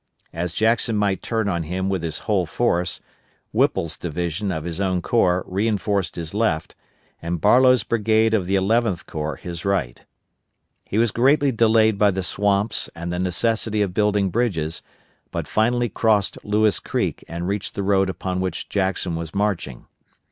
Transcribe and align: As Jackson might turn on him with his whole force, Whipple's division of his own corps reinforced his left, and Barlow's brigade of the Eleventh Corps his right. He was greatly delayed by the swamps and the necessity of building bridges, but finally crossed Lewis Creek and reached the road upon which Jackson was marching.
As 0.33 0.55
Jackson 0.55 0.97
might 0.97 1.21
turn 1.21 1.47
on 1.47 1.61
him 1.61 1.87
with 1.87 2.01
his 2.01 2.17
whole 2.25 2.47
force, 2.47 3.01
Whipple's 3.51 3.97
division 3.99 4.51
of 4.51 4.63
his 4.63 4.81
own 4.81 4.99
corps 5.03 5.43
reinforced 5.45 6.15
his 6.15 6.33
left, 6.33 6.73
and 7.21 7.39
Barlow's 7.39 7.83
brigade 7.83 8.33
of 8.33 8.47
the 8.47 8.55
Eleventh 8.55 9.05
Corps 9.05 9.35
his 9.35 9.63
right. 9.63 10.03
He 10.85 10.97
was 10.97 11.11
greatly 11.11 11.51
delayed 11.51 11.99
by 11.99 12.09
the 12.09 12.23
swamps 12.23 12.89
and 12.95 13.13
the 13.13 13.19
necessity 13.19 13.83
of 13.83 13.93
building 13.93 14.31
bridges, 14.31 14.81
but 15.29 15.47
finally 15.47 15.87
crossed 15.87 16.43
Lewis 16.43 16.79
Creek 16.79 17.23
and 17.27 17.47
reached 17.47 17.75
the 17.75 17.83
road 17.83 18.09
upon 18.09 18.41
which 18.41 18.69
Jackson 18.69 19.15
was 19.15 19.35
marching. 19.35 19.85